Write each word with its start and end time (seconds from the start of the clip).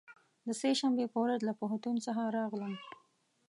د 0.45 0.47
سه 0.59 0.69
شنبې 0.79 1.05
په 1.13 1.17
ورځ 1.23 1.39
له 1.45 1.53
پوهنتون 1.59 1.95
څخه 2.05 2.23
راغلم. 2.37 2.73